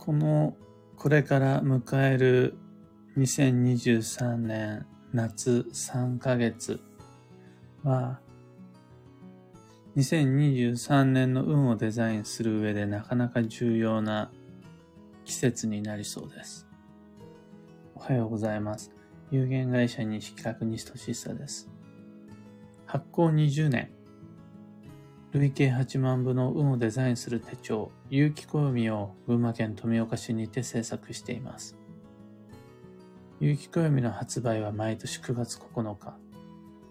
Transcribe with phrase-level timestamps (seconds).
[0.00, 0.56] この、
[0.96, 2.56] これから迎える
[3.18, 6.80] 2023年夏3ヶ月
[7.82, 8.18] は、
[9.96, 14.30] 2023年の運をデザインする上でなかなか重要な
[15.26, 16.66] 季節になりそうです。
[17.94, 18.90] おはようございます。
[19.30, 21.68] 有限会社西企画西俊久です。
[22.86, 23.90] 発行20年、
[25.32, 31.78] 累計8万部の運をデザインする手帳、有機暦を群馬県富岡市にて制作しています。
[33.38, 36.18] 有機暦の発売は毎年9月9日。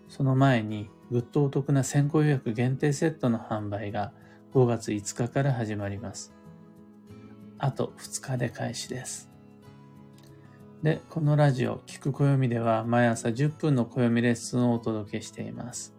[0.07, 4.13] その前に、ぐっとお得な先行予約限定セットの販売が
[4.53, 6.33] 5月5日から始まります。
[7.57, 9.29] あと2日で開始です。
[10.81, 15.93] で、このラジオ、聞く暦では毎朝10分の暦レッスンをお届けしています。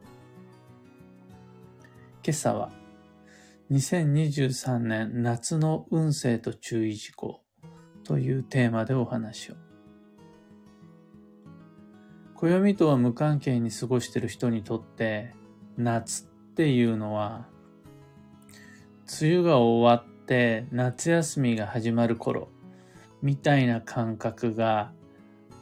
[2.24, 2.79] 今朝は、
[3.70, 7.40] 2023年夏の運勢と注意事項
[8.02, 9.54] というテーマでお話を。
[12.34, 15.36] 暦とは無関係に過ごしている人にとって、
[15.76, 17.46] 夏っていうのは、
[19.20, 22.48] 梅雨が終わって夏休みが始まる頃、
[23.22, 24.90] みたいな感覚が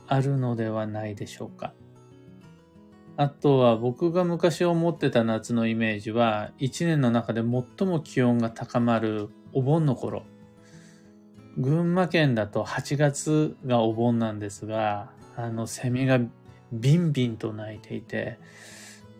[0.06, 1.74] あるのではないでしょうか。
[3.20, 10.22] あとは僕が昔思ってた夏のイメージは、一年の中で最も気温が高まるお盆の頃。
[11.56, 16.20] 群馬県だと8月がお盆なんですが、あの、セミが
[16.70, 18.38] ビンビンと鳴いていて、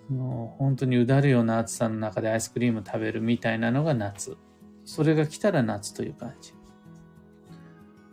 [0.08, 4.36] もう本当にうだるような暑さの中でアイスクリーム食べるみたいなのが夏。
[4.84, 6.54] それが来たら夏という感じ。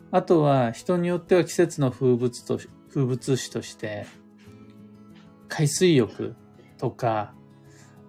[0.09, 4.07] あとは人によっては季節の風物と風物詩として
[5.47, 6.35] 海水浴
[6.77, 7.33] とか、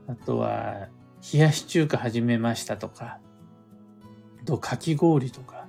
[0.08, 0.88] あとは
[1.32, 3.18] 冷やし中華始めましたとか、
[4.44, 5.66] とかき氷とか、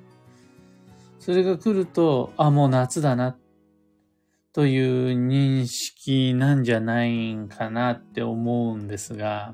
[1.19, 3.37] それが来ると、あ、もう夏だな
[4.53, 9.53] という認識なんじゃないんかなって思うんですが、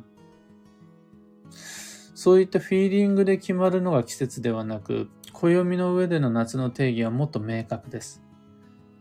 [2.14, 8.24] そういったフィーリングで決まるのが季節ではなく、暦の上での夏の定義はもっと明確です。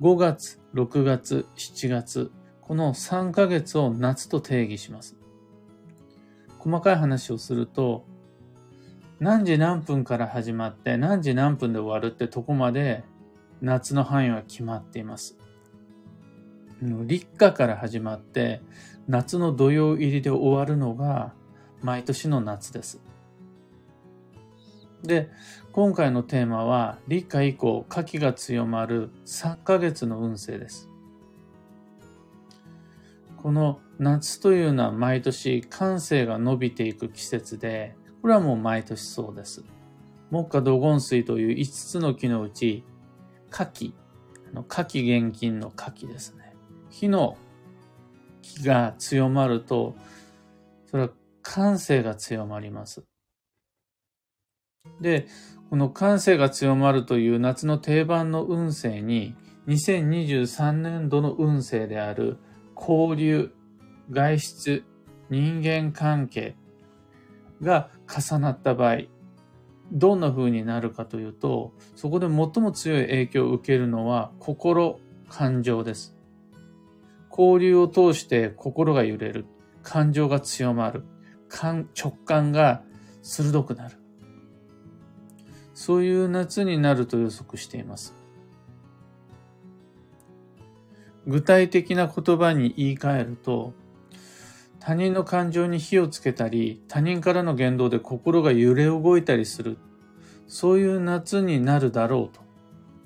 [0.00, 2.32] 5月、6月、7月、
[2.72, 5.14] この3ヶ月を夏と定義します。
[6.58, 8.06] 細かい話をすると、
[9.20, 13.04] 何時何分から始まって何時何分で終わるってとこまで
[13.60, 15.36] 夏の範囲は決まっています。
[16.80, 18.62] 立夏から始まって
[19.06, 21.34] 夏の土曜入りで終わるのが
[21.82, 23.02] 毎年の夏です。
[25.02, 25.28] で、
[25.72, 30.88] 今回のテーマは立夏以降夏季が強まる3ヶ月の運勢です。
[33.42, 39.64] この夏というのは毎年感性が伸びていく季節で、これはもう毎年そうです。
[40.30, 42.84] 木下土金水という5つの木のうち、
[43.50, 43.94] 夏季、
[44.68, 46.54] 夏季厳禁の夏季ですね。
[46.88, 47.36] 火の
[48.42, 49.96] 気が強まると、
[50.86, 51.10] それは
[51.42, 53.02] 感性が強まります。
[55.00, 55.26] で、
[55.68, 59.34] この感性が強まるという夏の定番の運勢に、
[59.66, 62.38] 2023年度の運勢である
[62.82, 63.52] 交流、
[64.10, 64.82] 外出、
[65.30, 66.56] 人間関係
[67.62, 69.02] が重なった場合、
[69.92, 74.98] どんな風になるかというと、そこで最も強い影響を受けるのは心、
[75.28, 76.16] 感情です。
[77.30, 79.46] 交流を通して心が揺れる。
[79.84, 81.04] 感情が強まる。
[81.48, 82.82] 直感が
[83.22, 83.96] 鋭くなる。
[85.74, 88.21] そういう夏になると予測しています。
[91.26, 93.74] 具体的な言葉に言い換えると、
[94.80, 99.78] 他人の感情に火をつけたり、他人からの言動で心が揺れ動いたりする、
[100.48, 102.40] そういう夏になるだろうと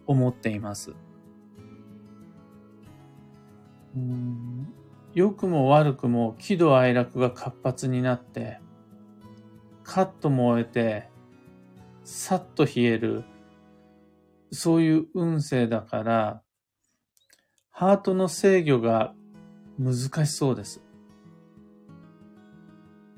[0.07, 0.95] 思っています。
[5.15, 8.61] 良くも悪くも喜怒哀楽が活発になって、
[9.85, 11.09] カッと燃えて、
[12.05, 13.25] さっと冷える、
[14.51, 16.43] そういう運勢だから、
[17.79, 19.13] ハートの制御が
[19.79, 20.83] 難しそうです。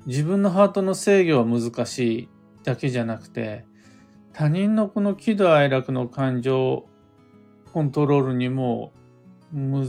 [0.05, 2.29] 自分のハートの制御は難しい
[2.65, 3.65] だけじゃなくて、
[4.33, 6.89] 他人のこの喜怒哀楽の感情
[7.71, 8.91] コントロールにも
[9.53, 9.87] む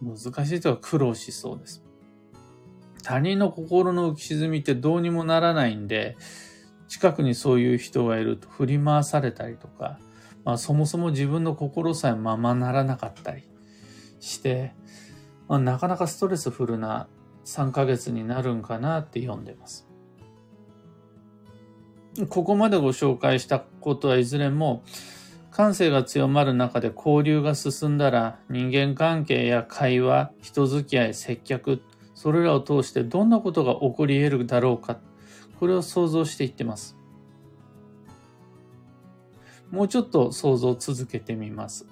[0.00, 1.84] 難しいとは苦労しそうです。
[3.02, 6.16] 他人の心の浮き沈みってどうにもならないんで、
[6.88, 9.98] 近くにそういう人がいると振り回されたりとか、
[10.42, 13.42] まあそもそも自分の心さえままならなかったり
[14.26, 14.74] して、
[15.48, 17.08] まあ、なかなかストレスフルな
[17.44, 19.86] 3ヶ月になるんかなって読んでます。
[22.28, 24.82] ここまでご紹介したことはいずれも
[25.50, 31.82] 感性が強まる中で交流が進んだら人間関係や会話、人付き合い、接客、
[32.14, 34.98] それらを通してどんなことが起こり得るだろうか、
[35.60, 36.96] これを想像していってます。
[39.70, 41.86] もうちょっと想像を続けてみます。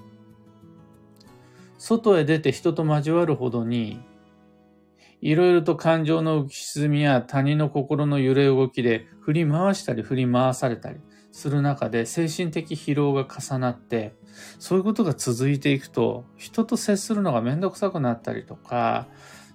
[1.86, 4.00] 外へ出て人と交わるほどに
[5.20, 10.98] いろいろと感情の浮き沈みや他人の心の揺れ動きで振り回したり振り回されたり
[11.31, 14.14] する中で精神的疲労が重なって、
[14.58, 19.08] そういうことが続いていくと、人と接するのがめんどくさくなったりとか、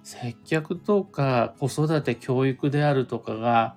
[0.04, 3.76] 接客とか子育て教育であるとかが、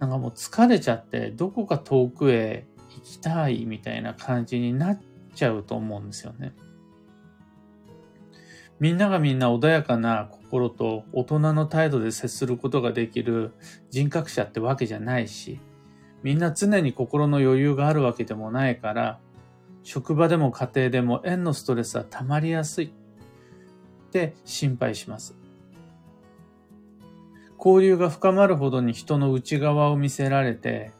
[0.00, 5.00] なんかもう疲れちゃって、どこか遠くへ行きたいみたいな感じになっ
[5.34, 6.54] ちゃうと思うんですよね。
[8.80, 13.52] みんながみんな穏やかな心と大人の態度で接することができる
[13.90, 15.60] 人格者ってわけじゃないし、
[16.22, 19.20] みんな常に心の余裕があるわけでもないから、
[19.82, 22.90] 職場でも家庭でも縁のストレスは溜まりやすいっ
[24.10, 25.36] て心配します。
[27.58, 30.92] 交流が深まるほどに人の内側を見せられて、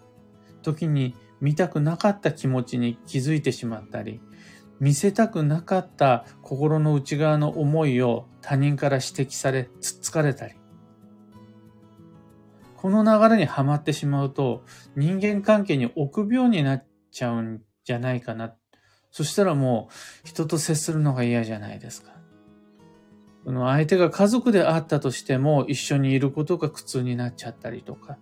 [0.63, 4.21] 時に見たくなかった気持ちに気づいてしまったり、
[4.85, 10.57] 見せたくなかった心の内側の思いを他人から指摘され、つっつかれたり。
[12.77, 14.63] この流れにはまってしまうと、
[14.95, 18.57] 人間関係に臆病になっちゃうんじゃないかな。
[19.11, 19.89] そしたらも
[20.25, 22.13] う人と接するのが嫌じゃないですか。
[23.47, 28.19] この相手が家族であったとしても一緒にいることが苦痛になっちゃったりとか、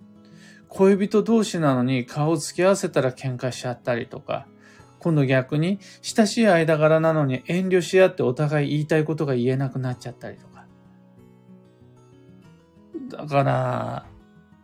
[0.69, 4.47] 恋人同士なのに顔を付き合わせたら喧嘩しちゃったりとか、
[5.03, 10.65] 今度逆に親しい間柄なのに遠慮し合ってお互い言いたいことが言えなくなっちゃったりとか。
[13.11, 14.07] だから、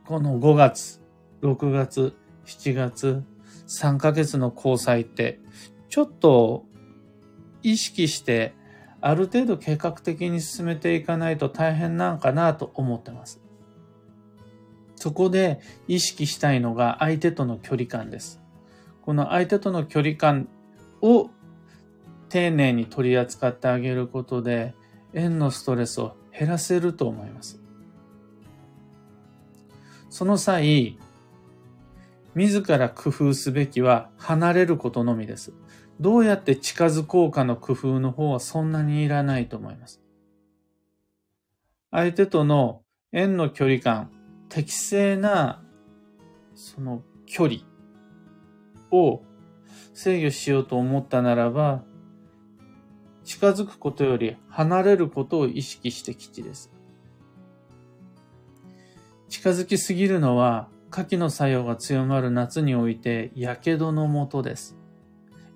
[0.07, 1.01] この5月、
[1.43, 3.25] 6月、7月、
[3.67, 5.41] 3ヶ月の交際って、
[5.89, 6.65] ちょっと
[7.63, 8.55] 意識して、
[9.01, 13.41] ある程度計画的に進めていかないと大変なんかなと思ってます。
[14.97, 18.41] そこで意識したいのが相手との距離感です。
[19.09, 20.51] この相手との距離感
[21.01, 21.31] を
[22.29, 24.75] 丁寧に取り扱ってあげることで、
[25.15, 27.59] 縁のストレスを減らせると思います。
[30.11, 30.99] その際、
[32.35, 35.55] 自ら工夫すべきは離れることのみです。
[35.99, 40.03] どうやって近づこうかの工夫の方はそんなにいらないと思います。
[41.91, 42.83] 相手との
[43.13, 44.11] 縁の距離感、
[44.51, 45.65] 適正な
[46.55, 47.68] その距離
[48.91, 49.23] を
[49.95, 51.83] 制御しようと思ったならば、
[53.25, 56.73] 近づくことより離れることを意識して吉です。
[59.29, 64.79] 近づきすぎるのは、火器の作用が強まる夏において、火傷のもとです。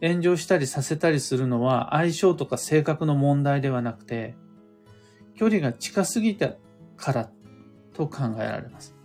[0.02, 4.34] 炎上したりさせたりするのは相性とか性格の問題ではなくて、
[5.36, 6.54] 距離が近すぎた
[6.96, 7.30] から
[7.94, 8.96] と考えられます。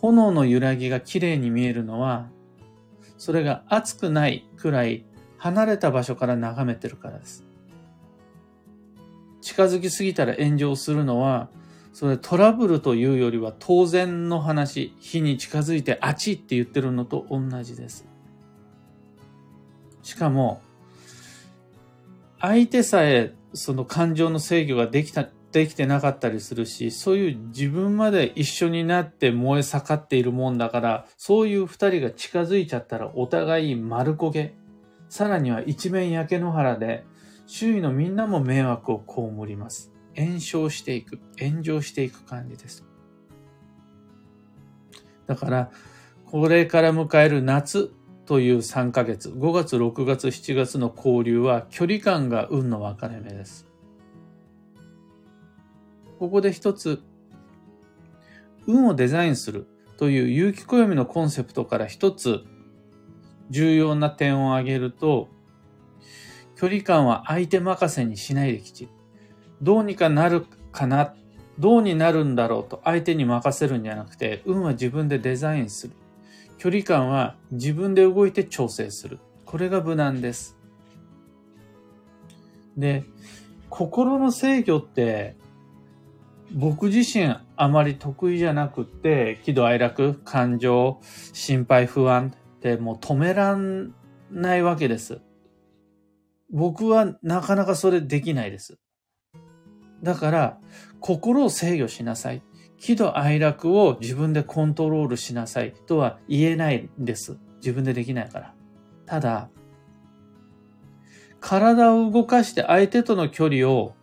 [0.00, 2.28] 炎の揺らぎが綺麗に見えるのは、
[3.18, 5.04] それが熱くないくらい
[5.36, 7.44] 離れた場所から眺めてるからです。
[9.40, 11.48] 近づきすぎたら炎上するのは、
[11.92, 18.06] それトラブルというよりは当然の話、火に近づいてあちって言ってるのと同じです。
[20.02, 20.62] しかも、
[22.40, 34.54] 相手さえその感情の制御ができた、できてなかったりするし、そういう自分まで一緒になって燃え盛っているもんだから、そういう二人が近づいちゃったらお互い丸焦げ。
[35.08, 37.04] さらには一面焼け野原で、
[37.46, 39.92] 周囲のみんなも迷惑を被ります。
[40.16, 42.86] 炎症していく、炎上していく感じです。
[45.26, 45.70] だから、
[46.26, 47.92] これから迎える夏
[48.26, 53.69] という3ヶ月、5月、6月、7月の交流は距離感が運の分かれ目です。
[56.20, 57.00] ここで一つ、
[58.66, 62.44] 運をデザインするという有機暦のコンセプトから一つ
[63.48, 65.28] 重要な点を挙げると、
[66.56, 68.90] 距離感は相手任せにしないできち
[69.62, 71.14] どうにかなるかな、
[71.58, 75.94] どうになるんだろうと相手に任せるんじゃなくて、運は自分でデザインする。
[76.58, 79.20] 距離感は自分で動いて調整する。
[79.46, 80.58] これが無難です。
[82.76, 83.04] で、
[83.70, 85.39] 心の制御って
[86.52, 91.00] 僕自身あまり得意じゃなくって、喜怒哀楽、感情、
[91.32, 93.94] 心配、不安ってもう止めらん
[94.30, 95.20] ないわけです。
[96.50, 98.78] 僕はなかなかそれできないです。
[100.02, 100.58] だから、
[100.98, 102.42] 心を制御しなさい。
[102.78, 107.38] 喜怒哀楽を自分でコントロールしなさいとは言えないんです。
[107.56, 108.54] 自分でできないから。
[109.04, 109.50] ただ、
[111.40, 113.94] 体を動かして相手との距離を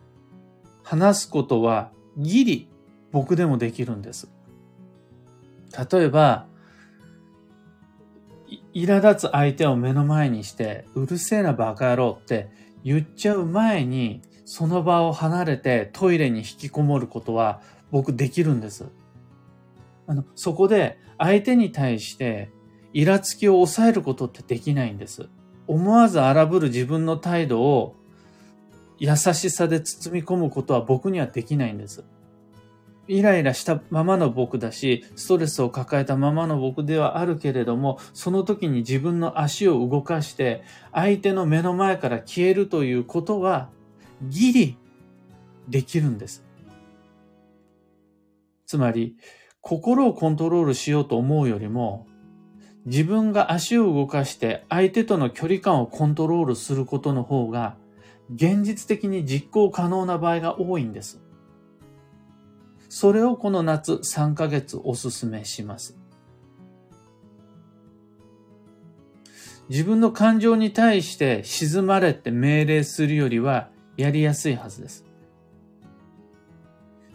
[0.84, 2.68] 離すことはギリ
[3.12, 4.28] 僕でもできるんです。
[5.90, 6.46] 例えば、
[8.74, 12.50] 苛立つ相手を目の前にして、うるせえなバカ野郎って
[12.84, 17.60] 言っちゃう前に、その場を離れてトイレに引きこもることは
[17.90, 18.86] 僕できるんです。
[20.06, 22.50] あの、そこで相手に対して
[22.94, 25.28] イラつきを抑えることってできないんです。
[25.66, 27.94] 思わず荒ぶる自分の態度を
[28.98, 32.04] 優しさで包み込むことは僕にはできないんです。
[33.08, 40.62] イライラしたままの僕だし、ストレスを抱えたままの僕ではあるけれども、その時に自分の足を動かして、
[40.92, 43.70] 相手の目の前から消えるということは、
[44.22, 44.76] ギリ
[45.68, 46.44] できるんです。
[48.66, 49.16] つまり、
[49.62, 52.06] 心をコントロールしようと思うよりも、
[52.84, 57.76] 自分が足を動かして相手との距離感をコントロールすることの方が、
[58.34, 61.20] 現実的に実行可能な場合が多いんです。
[62.88, 65.98] それをこの夏3ヶ月お勧めします。
[69.68, 73.68] 自分の感情に対して沈まれて命令するよりは
[73.98, 75.04] やりやすいはずです。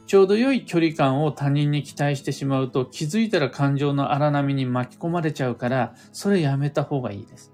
[0.05, 7.52] ちょうど良い距離感を他人に期待してしまうと気づいたら感情の荒波に巻き込まれちゃうからそれやめた方がいいです。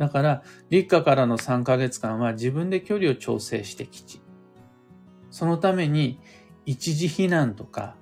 [0.00, 4.22] だから、立夏からの3ヶ月間は自分で距離を調整してきち。
[5.30, 6.18] そのために
[6.64, 7.96] 一時避難とか、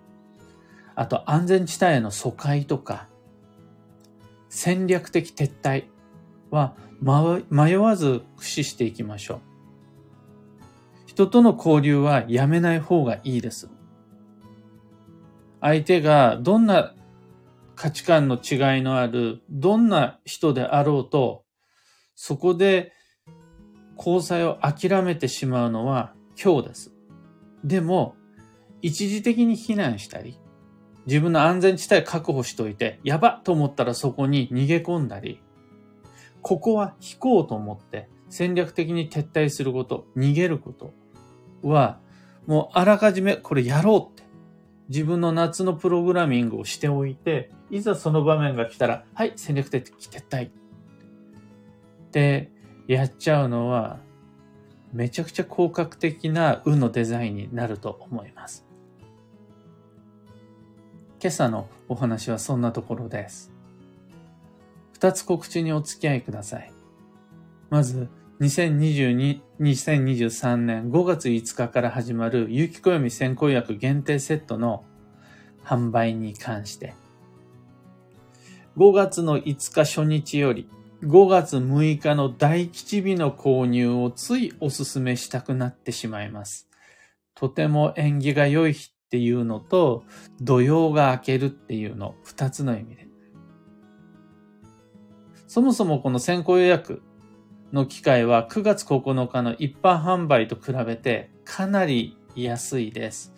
[0.94, 3.08] あと安全地帯への疎開とか、
[4.48, 5.86] 戦略的撤退
[6.52, 6.76] は
[7.50, 9.40] 迷わず駆使していきましょう。
[11.06, 13.68] 人との交流はやめない方がいいです。
[15.60, 16.94] 相手がどんな
[17.74, 21.42] 価値観の違いのある、どんな人であろうと、
[22.20, 22.92] そこで
[23.96, 26.92] 交際を諦めてしまうのは今日です。
[27.62, 28.16] でも、
[28.82, 30.37] 一時的に避難したり、
[31.06, 35.40] 自分の安全地帯確保しといて、やばと思ったらそこに逃げ込んだり、
[36.42, 40.92] ここは引こうと思って戦略的に撤退すること、逃げること
[41.62, 42.00] は、
[42.48, 44.25] もうあらかじめこれやろうって、
[44.88, 50.50] 自分の夏のプログラミングをしておいて、いざその場面が来たら、はい、戦略的撤退
[52.08, 52.50] って
[52.86, 54.00] やっちゃうのは、
[54.92, 58.66] めちゃくちゃ効果的な運のデザインになると思います。
[61.20, 63.52] 今朝のお話はそんなところです。
[64.92, 66.72] 二つ告知にお付き合いください。
[67.68, 68.08] まず、
[68.40, 74.84] 2022、2023年5月5日から始まる有機暦先行薬限定セットの
[75.64, 76.94] 販売に関して、
[78.78, 80.70] 5月の5日初日より
[81.02, 86.68] 5月6日の大吉日の購入をついお勧めしたくなってしまいます。
[87.36, 90.02] とても縁起が良い日っていうのと、
[90.40, 93.06] 土曜が明けるっていうの、二つの意味で。
[95.46, 97.00] そもそもこの先行予約
[97.72, 103.32] の機会は9月9日の一般販売と比べてかなり安いです。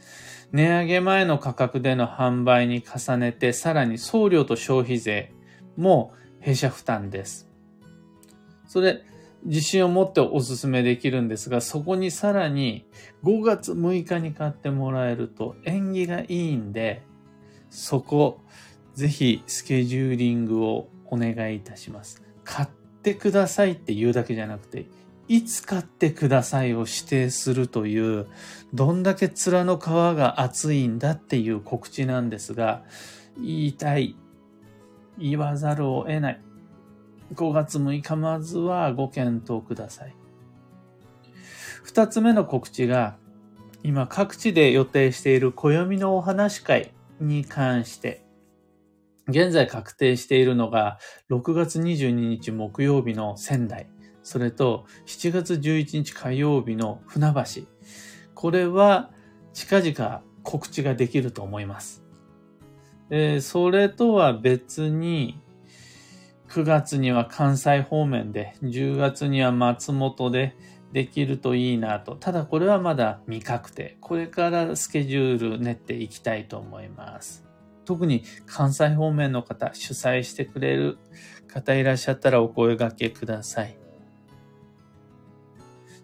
[0.53, 5.35] 値上げ前の価格での販売に重ねて、さらに送料と消費税
[5.77, 7.50] も弊社負担です。
[8.71, 9.03] それ、
[9.43, 12.87] 自信を持ってお勧めできるんですが、そこにさらに
[13.25, 17.03] 5月6日に買ってもらえると縁起がいいんで、
[17.69, 18.41] そこ、
[18.95, 22.23] ぜひスケジューリングをお願いいたします。
[22.45, 22.69] 買っ
[23.03, 24.87] てくださいって言うだけじゃなくて、
[25.27, 28.29] いつ買ってくださいを指定するという、
[28.73, 32.85] どんだけ面の皮が厚いんだっていう告知なんですが、
[33.37, 34.15] 言いたい。
[35.19, 36.41] 言わざるを得ない。
[37.35, 40.15] 5月6日まずはご検討ください。
[41.83, 43.17] 二つ目の告知が、
[43.83, 48.25] 今各地で予定している暦のお話会に関して、
[49.29, 50.99] 現在確定しているのが、
[51.31, 53.89] 6月22日木曜日の仙台、
[54.23, 57.63] それと7月11日火曜日の船橋。
[58.35, 59.11] これは
[59.53, 62.03] 近々告知ができると思います。
[63.41, 65.41] それとは別に、
[66.51, 70.57] 9月には関西方面で、10月には松本で
[70.93, 72.17] できるといいなと。
[72.17, 73.97] ただこれはまだ未確定。
[74.01, 77.45] これからスケジュール練っていきたいと思います。
[77.85, 80.99] 特に関西方面の方、主催してくれる
[81.47, 83.79] 方いらっしゃったらお声掛けください。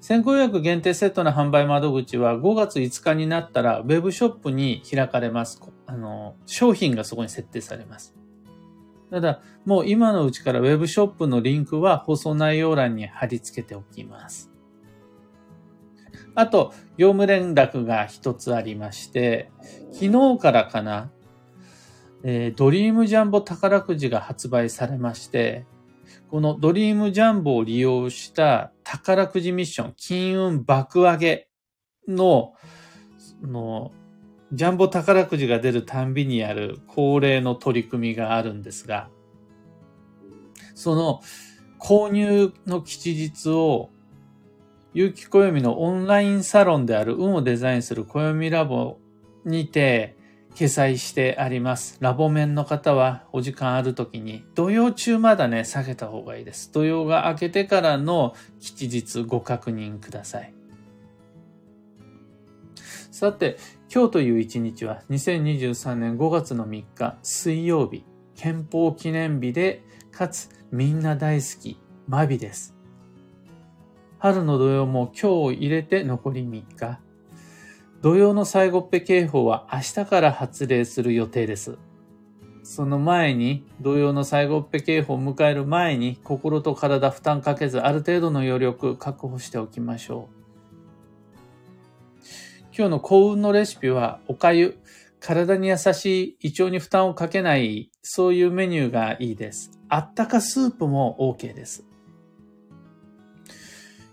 [0.00, 5.60] 先行予約限定セットの販売窓口は5月5日になったらウェブショップに開かれます。
[5.86, 8.14] あの、商品がそこに設定されます。
[9.10, 14.50] ただ、もう今のうちからウェブショップのリンクは放送内容欄に貼り付けておきます。
[16.34, 19.50] あと、業務連絡が一つありまして、
[19.92, 21.10] 昨日からかな、
[22.24, 25.64] えー、ドリームジャンボ宝くじが発売されまして、
[26.28, 31.48] このドリームジャンボを利用した宝くじミッション、金運爆上げ
[32.08, 32.52] の、
[33.42, 33.92] の、
[34.52, 39.08] ジャンボ宝くじが出るたんびにやる恒例の取り組みがあるんですが、
[40.74, 41.20] その
[41.78, 43.90] 購入の吉日を、
[44.94, 48.98] 有機暦のオンラインサロンである運をデザインする暦ラボ
[49.44, 50.16] にて
[50.54, 51.98] 掲載してあります。
[52.00, 56.72] ラボ面の方はお時間ある時に、土曜中まだね、下げた方がいいです。
[56.72, 60.54] 土曜が明けてからの吉日ご確認ください。
[63.18, 63.56] さて、
[63.90, 68.04] 今日という一日は2023年5月の3日水曜日、
[68.34, 69.82] 憲法記念日で、
[70.12, 72.76] かつみんな大好き、マビです。
[74.18, 77.00] 春の土曜も今日を入れて残り3日。
[78.02, 81.78] 土曜の最後っぺ警報は明日から発令する予定です。
[82.64, 90.35] その前に、土曜の最後っぺ警報を迎える前に、心と体負担かけず、ある程度の余力確保しておきましょう。
[92.78, 94.76] 今日の幸運のレシピは、おかゆ。
[95.18, 99.80] 体に優しい、胃腸に負担をかけない、そういうメニューがいいです。
[99.88, 101.86] あったかスープも OK です。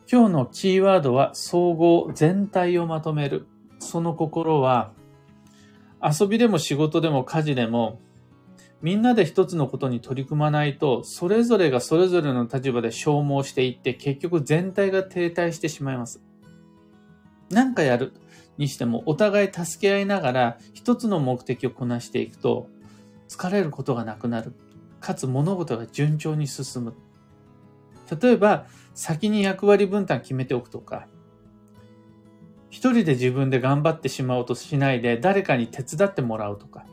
[0.09, 3.47] 今日のキーワードは、総合全体をまとめる。
[3.79, 4.93] その心は、
[6.01, 7.99] 遊びでも仕事でも家事でも、
[8.81, 16.21] みんなで一つのことに取り組まないと、それぞれがそれぞれの立場で消耗していって、結局全体が停滞してしまいます。
[17.49, 18.13] 何かやる
[18.57, 22.69] にしても、お互い助け合いながら、一つの目的をこなしていくと、
[23.27, 24.53] 疲れることがなくなる。
[24.99, 26.93] かつ物事が順調に進む。
[28.21, 31.07] 例えば、先に役割分担決めておくとか、
[32.69, 36.85] 一人で自分で頑張ってしまおうとしないで誰かに手伝ってもらうとか。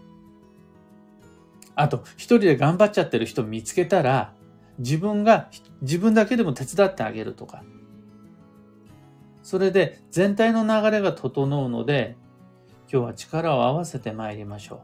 [1.74, 4.34] あと、一人で頑張っちゃってる人見つけたら、
[4.78, 5.48] 自分が、
[5.80, 7.64] 自分だけでも手伝ってあげるとか。
[9.42, 12.16] それで全体の流れが整うので、
[12.92, 14.80] 今日は力を合わせて参りましょう。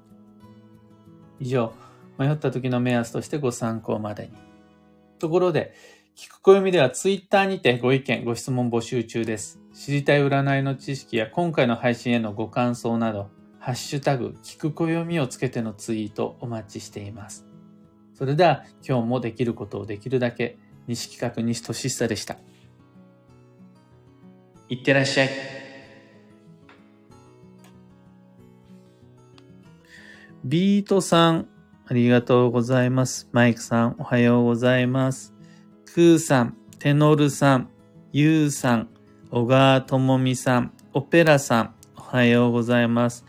[1.40, 1.73] 以上、
[2.19, 4.33] 迷った時の目安としてご参考までに。
[5.19, 5.75] ところで、
[6.16, 9.61] 聞く暦ではツイッターにてご意見、ご質問募集中です。
[9.75, 17.47] 知りたい占いの知識や今回の配信へのご感想など、ハッシュタグ、聞く暦をつけてのツイートお待ちしています。
[18.14, 22.38] それでは今日もできることをできるだけ、西企画西俊久でした。
[24.68, 25.31] いってらっしゃい。
[30.44, 31.48] ビートさん、
[31.87, 33.29] ありがとうございます。
[33.33, 35.33] マイクさん、おはようございます。
[35.85, 37.68] クーさん、テノルさん、
[38.12, 38.88] ユーさん、
[39.31, 43.24] 小川智美さん、オペラさん、おはようございます。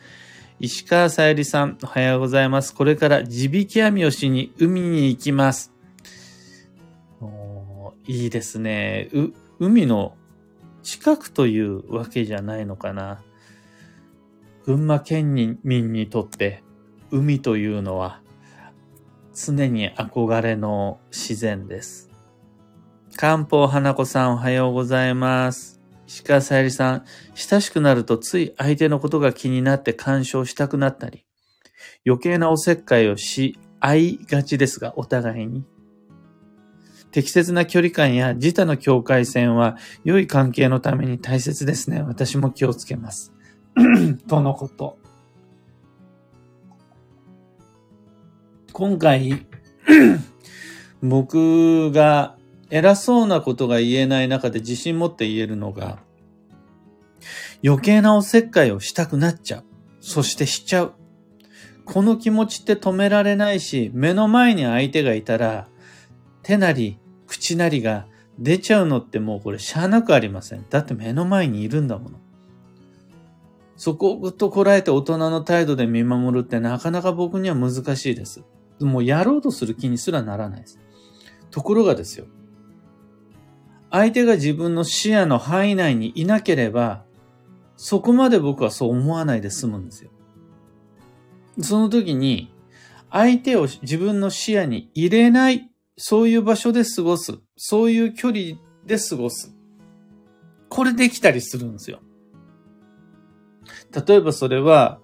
[0.59, 2.73] 石川さゆりさん、おはようございます。
[2.73, 5.71] これから地引き網をしに海に行きます。
[8.07, 9.09] いいですね。
[9.13, 9.27] う、
[9.59, 10.15] 海の
[10.87, 13.21] 近くというわけじゃないのかな。
[14.65, 16.63] 群馬県民にとって
[17.11, 18.21] 海というのは
[19.35, 22.09] 常に憧れの自然です。
[23.17, 25.81] 漢方花子さんおはようございます。
[26.07, 31.25] 石川さゆりさん、親しくなるとつい相手のことが気になって干渉したくなったり、
[32.05, 35.65] 余計なおせっかいをし合いがちですが、お互いに。
[37.11, 42.01] 適切な距離感や自他の境界線は良い関係のために大切ですね。
[42.01, 43.33] 私も気をつけます。
[44.27, 44.97] とのこと。
[48.73, 49.45] 今回、
[51.01, 52.35] 僕が
[52.69, 55.99] 偉そうなことが言えない中で自信持って言えるのが、
[57.63, 59.63] 余計なおせっかいをしたくなっちゃう。
[60.01, 60.93] そしてしちゃう。
[61.85, 65.67] この気持ちって止められないし、目の前に相手がいたら、
[66.47, 68.07] 手なり、口なりが
[68.39, 70.65] 出ちゃうのってもうこれしゃあなくありません。
[70.69, 72.19] だって目の前にいるんだもの。
[73.75, 78.45] そこをぐっとこらえて大人の態度で見守るってなかなか僕には難しいです。
[78.79, 80.79] もうやろうとする気にすらならないです。
[81.51, 82.27] ところがですよ。
[83.91, 87.03] 相手が自分の視野の範囲内にいなければ、
[87.75, 90.11] そこまで僕はそう思わないで済むんですよ。
[91.59, 92.53] その時に、
[93.11, 99.53] 相手を自分の視野に入れない、そういう場所で過ごす、そういう距離で過ごす。
[100.69, 102.01] これできたりするんですよ。
[104.07, 104.99] 例えばそれは、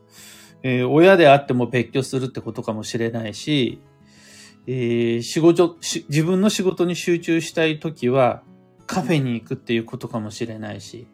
[0.62, 3.82] えー、親であっても別居するってことかもしれないし、
[4.68, 8.44] えー、仕事自分の仕事に集中したいときは
[8.86, 11.08] カフェに行くっていうことかもしれないし、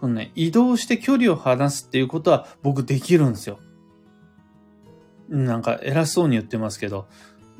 [0.00, 3.58] このね、移動して距離を離すっていうことは僕できるんですよ。
[5.28, 7.08] なんか偉そうに言ってますけど、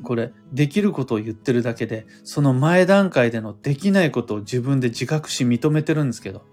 [0.03, 6.43] これ、できることを言ってるだけで、その前段階でのできないことを自分で自覚し認めてるんですけど、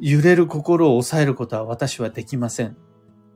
[0.00, 2.76] 揺れる心を抑えることは私はできません。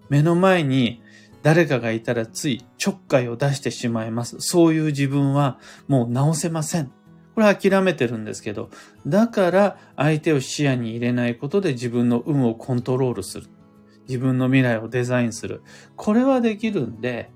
[0.08, 1.02] 目の前に
[1.42, 4.36] 誰かがいたらついちょっかいを出してしまいます。
[4.40, 6.90] そういう自分はもう直せません。
[7.34, 8.70] これ諦めてるんですけど、
[9.06, 13.46] だから相手を視野に入れないことで自分の運をコントロールする。
[14.08, 15.62] 自分の未来をデザインする。
[15.94, 17.30] これはできるんで、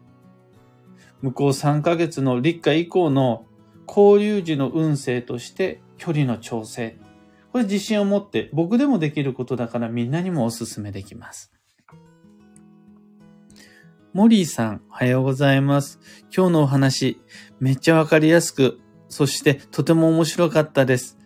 [1.22, 3.46] 向こう3ヶ月の立夏以降の
[3.88, 6.96] 交流時の運勢として距離の調整。
[7.52, 11.52] これ自信を持って僕でもできることだからみんなにもお勧めできます。
[14.12, 15.98] モリーさん、おはようございます。
[16.36, 17.18] 今日のお話、
[17.60, 21.18] めっちゃわかりやすく、そしてとても面白かったです。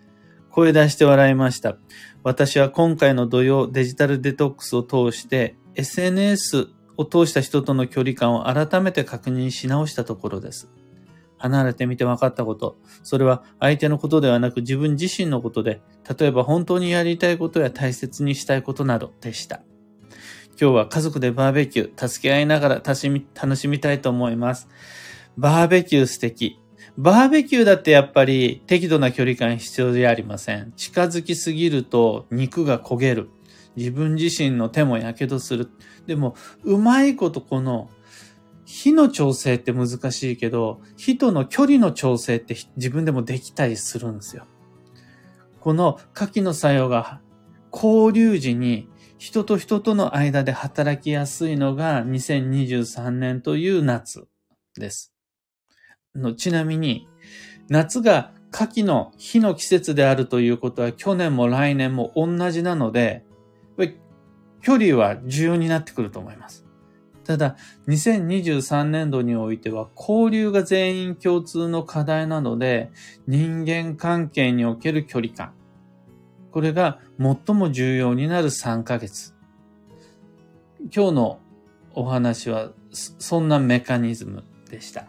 [0.50, 1.78] 声出して笑いました。
[2.22, 10.68] 私は今回の土曜デジタルデトックスを通して SNS を通した人との距離感を改めて確認し直したところです。
[11.38, 12.76] 離れてみて分かったこと。
[13.02, 15.80] それは相手のことではなく自分自身のことで、
[16.18, 19.60] 例えば本当にやりたいことや大切にしたいことなどでした。
[20.58, 24.68] 今日は家族でバーベキュー、助け合いながら楽しみたいと思います。
[25.36, 26.58] バーベキュー素敵。
[26.96, 30.72] バーベキューだってやっぱり適度な距離感必要でありません。
[30.76, 33.28] 近づきすぎると肉が焦げる。
[33.76, 35.68] 自分自身の手も火傷する。
[36.06, 36.34] でも、
[36.64, 37.90] うまいことこの、
[38.64, 44.44] 火の調整って難しいけど、火との距離の調整って自分でもできたりするんですよ。
[45.60, 47.20] この火器の作用が
[47.72, 54.26] 交流時に人と人との間で働きやすいのが2023年という夏
[54.74, 55.12] です。
[56.14, 57.08] のちなみに、
[57.68, 63.25] 夏が夏季の火の季節であるということは去年も来年も同じなので、
[64.66, 66.66] 距離は重要になってくると思います。
[67.22, 72.90] ただ、2023年度においては交流が全員共通の課題なので、
[73.28, 75.52] 人間関係における距離感。
[76.50, 79.36] これが最も重要になる3ヶ月。
[80.92, 81.38] 今日の
[81.94, 85.06] お話はそんなメカニズムでした。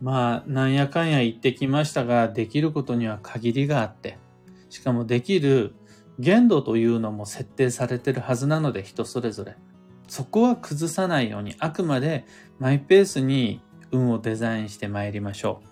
[0.00, 4.16] まあ、なんやかんや言ってきましたが、できることには限りがあって、
[4.70, 5.74] しかもできる
[6.18, 9.56] 限度というのも設定されてるはずなので人それぞれ。
[10.08, 12.26] そこは崩さないようにあくまで
[12.58, 15.66] マイペースに運をデザインして参りましょう。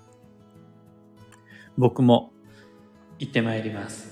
[1.76, 2.33] 僕も
[3.18, 4.09] 行って参ります。